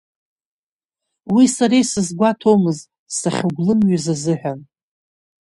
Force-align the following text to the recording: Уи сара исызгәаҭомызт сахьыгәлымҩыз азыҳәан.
Уи 1.33 1.45
сара 1.55 1.75
исызгәаҭомызт 1.81 2.85
сахьыгәлымҩыз 3.17 4.05
азыҳәан. 4.13 4.59